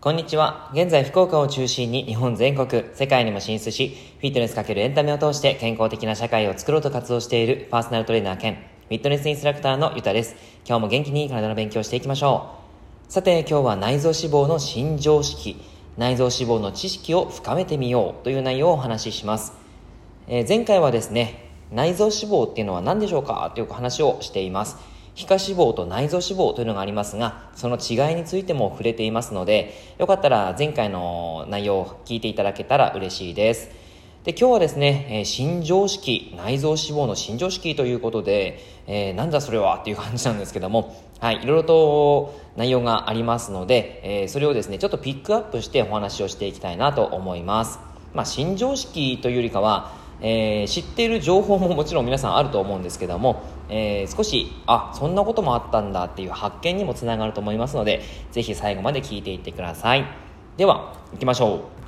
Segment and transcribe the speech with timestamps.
[0.00, 0.70] こんにちは。
[0.72, 10.36] 現在、福岡を中心に日本全国、世界にも進出し、フィットネスかけるエンタメを通して健康的な社会を作ろうと活動しているパーソナルトレーナー兼、フィットネスインストラクターのゆたです。
[10.64, 12.50] 今日も元気に体の勉強していきましょ
[13.08, 13.12] う。
[13.12, 15.60] さて、今日は内臓脂肪の新常識、
[15.98, 19.54] 内臓脂肪の知識を深めてみようという内容をお話しします。
[20.28, 21.43] えー、前回はですね、
[21.74, 24.76] 内臓脂肪っていうのは何でしょうかという話をしています。
[25.14, 33.70] 皮下脂肪と内臓脂肪というのがありますが、その違いについても触れていますので、よかったら前回の内容を聞いていただけたら嬉しいです。
[34.24, 47.78] で、今日はですね、えー、新常識、内臓脂肪の新常識ということで、えー、なんだそれはっていう感じなんですけども、はい、いろいろと内容がありますので、えー、それをですね、ちょっとピックアップしてお話をしていきたいなと思います。
[48.14, 58.02] まあ、新常識というよりかは、えー、知っている情報ももちろん皆さんあると思うんですけども、えー、少しあそんなこともあったんだっていう発見にもつながると思いますので
[58.32, 60.04] ぜひ最後まで聞いていってください
[60.56, 61.84] では行きましょう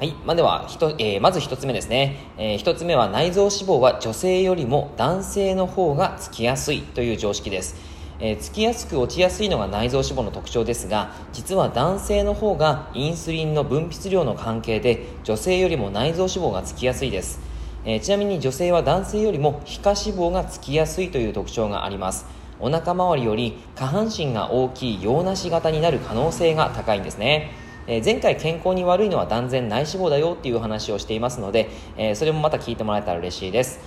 [0.00, 0.14] はい。
[0.24, 2.16] まあ、では、ひと、えー、まず一つ目ですね。
[2.38, 7.76] えー、一つ目は内臓脂肪は女性よりも男性の方がつきやすいという常識です。
[8.20, 17.40] えー、つきやすく落ちやすいのが内臓脂肪の特徴ですが、実は男性の方がインスリンの分泌量の関係で女性よりも内臓脂肪がつきやすいです。
[17.84, 22.26] えー、ちなみに女性は男性よりも皮下脂肪がつきやすいという特徴があります。
[22.60, 27.52] お腹周りより下半身が大きい洋梨型になる可能性が高いんですね。
[27.86, 33.80] え、前回健康に悪いのは断然内脂肪だよっていう話をしていますので、え、それもまた聞いてもらえたら嬉しいです。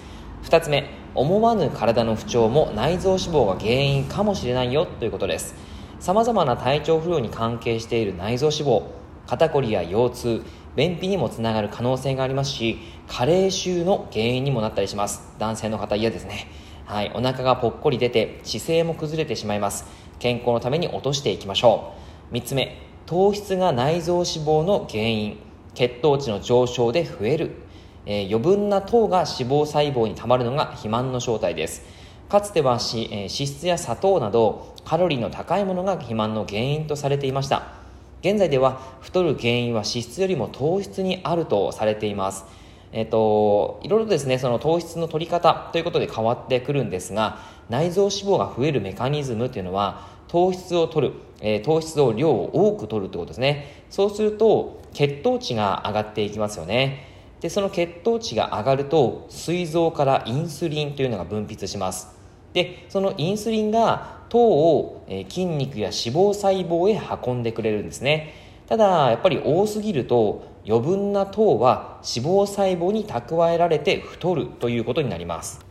[0.53, 5.55] 2つ目思わぬ体の不調も内臓脂肪が原因かもしれないよということです。
[5.99, 8.83] さまざまな体調不良に関係している内臓脂肪
[9.25, 10.43] 肩こりや腰痛
[10.75, 15.23] 便秘にもつながる可能性がありますし加齢臭の原因にもなったりします。
[15.39, 16.47] 男性の方嫌ですね。
[16.85, 19.85] はいお腹がぽっこり出て姿勢も崩れてしまいます。
[20.19, 21.95] 健康のために落としていきましょ
[22.31, 22.35] う。
[22.35, 25.39] 3つ目糖質が内臓脂肪の原因
[25.73, 27.62] 血糖値の上昇で増える、
[28.05, 31.83] え、余分な糖が脂肪細胞にたまるのが肥満の正体です
[32.29, 37.73] かつてはし、え、脂質や砂糖などカロリーの高いものが肥満の原因とされていました
[38.21, 42.45] 現在では太る原因は脂質よりも糖質にあるとされています
[42.93, 53.85] えっと、いろいろですね、その糖質の取り方ということで変わってくるんですが、内臓脂肪が増えるメカニズムというのは、糖質を取る、えー、糖質を量を多く取るってことですね。
[53.89, 57.12] そうすると、血糖値が上がっていきますよね。
[57.43, 62.07] で、その血糖値が上がると、膵臓からインスリンというのが分泌します。
[62.53, 68.33] で、そのインスリンが糖を、筋肉や脂肪細胞へ運んでくれるんですね。
[68.69, 75.65] ただやっぱり多すぎると余分な糖は脂肪細胞に蓄えられて太るということになります。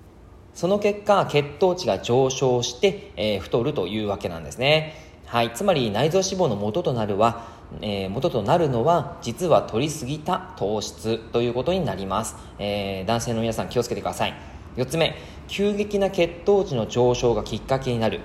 [0.52, 4.94] その結果血糖値が上昇して、えー、太るというわけなんですね。
[5.24, 14.34] はい、つまり内臓脂肪の元となるは、えー、元となるのは実は取りすぎた糖質ということになります、えー、男性の皆さん気をつけてください。
[14.76, 15.14] 4つ目
[15.48, 18.20] 急激な血糖値の上昇がきっかけになる。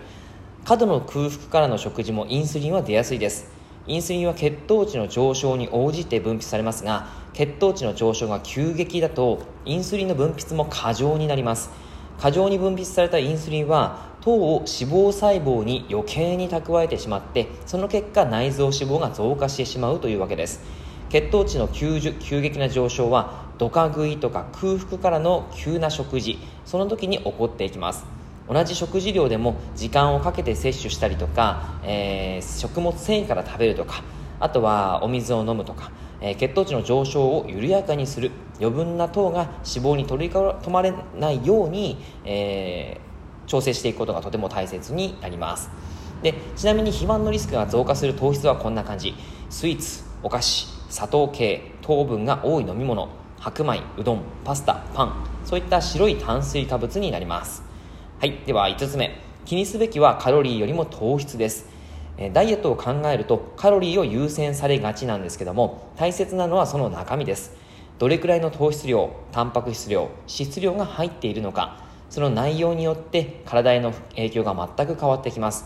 [0.66, 3.50] 過度の空腹からの食事もインスリンは出やすいです。
[3.88, 11.69] インスリンは血糖値の上昇に応じて分泌されますが血糖値の上昇が急激だとインスリンの分泌も過剰になります。
[12.19, 20.60] 過剰に分泌されたインスリンは糖を脂肪細胞に余計に蓄えてしまってその結果内臓脂肪が増加してしまうというわけです。
[21.10, 28.06] 血糖値の急急激な上昇はドカ食いとか空腹からの急な食事その時に起こっていきます。
[28.50, 34.04] 同じ食事量でも時間をかけて摂取したりとか、えー、食物繊維から食べるとか
[34.42, 43.06] あとはお水を飲むとか、えー、血糖値の上昇を緩やかにする余分な糖が脂肪に取り込まれないように、えー、
[43.47, 45.69] 調整していくことがとても大切になります。
[46.22, 49.16] でちなみに肥満のリスクが増加する糖質はこんな感じ。
[49.50, 53.09] スイーツお菓子砂糖系糖分が多い飲み物
[53.40, 57.63] 白米うどんパスタパンそういった白い炭水化物になります。
[58.19, 59.19] はいでは5つ目。
[59.45, 61.69] 気にすべきはカロリーよりも糖質です。
[62.33, 67.56] ダイエットを考えるとカロリーを優先されがちなんですけども大切なのはその中身です。
[68.00, 75.65] どれくらいの糖質量タンパク質量脂質量が入っているのかその内容によって体への影響が全く変わってきます。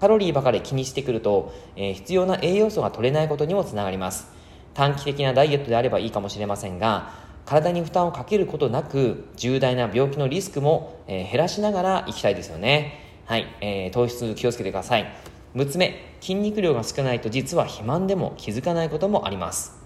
[0.00, 4.28] カロリーばかり気にしてくると、えー、必要な栄養素が取れないことにもつながります。
[4.74, 7.10] 短期的なダイエットであればいいかもしれませんが
[7.44, 13.22] 体に負担をかけることなく重大な病気のリスクも、えー、減らしながらいきたいですよね。
[13.24, 15.12] はい、えー、糖質気をつけてください。
[15.54, 19.78] 6つ目筋肉量が少ないと実は肥満でも気づかないこともあります。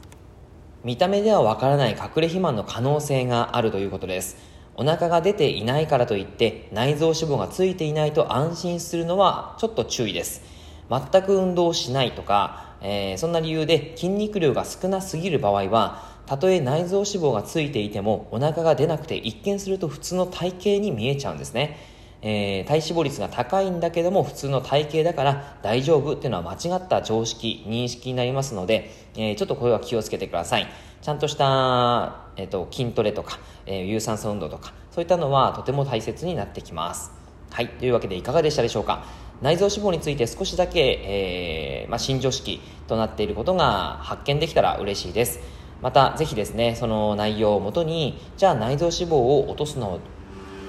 [0.84, 4.51] 見た目ではわからない隠れ肥満の可能性があるということです。
[4.74, 10.42] お腹が出ていないからといって内臓脂肪がついていないと安心するのはちょっと注意です。
[10.90, 21.78] 全く運動しないとか、えー、そんな理由で筋肉量が少なすぎる場合はたとえ内臓脂肪がついていてもお腹が出なくて一見すると普通の体型に見えちゃうんですね。
[22.24, 30.68] えー、体脂肪率が高いんだけども普通の体型だから大丈夫っていうのは間違った常識認識になりますので、えー、ちょっとこれは気をつけてください。
[31.02, 37.12] ちゃんとした、えーと、筋トレとか、えー、有酸素運動とかそういったのはとても大切になってきます。
[37.50, 37.68] はい。
[37.68, 39.04] というわけでいかがでしたでしょうか？
[39.42, 45.40] 内臓脂肪について少しだけ、えーまあ、新常識となっていることが発見できたら嬉しいです。
[45.82, 49.98] またぜひですねその内容をもとにじゃあ内臓脂肪を落とすの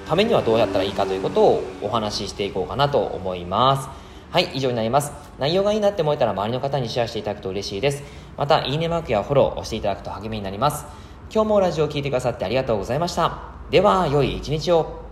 [0.08, 3.90] ためにはどうやったらいいかということをお話ししていこうかなと思います。
[4.32, 4.50] はい。
[4.56, 5.14] 以上になります。
[5.40, 8.04] 内容がいいなって思えたら周りの方にシェアしていただくと嬉しいです。
[8.36, 11.03] またいいねマークやフォローを押していただくと励みになります。
[11.34, 13.54] 今日もラジオを聴いてくださってありがとうございました。
[13.72, 15.03] では良い一日を。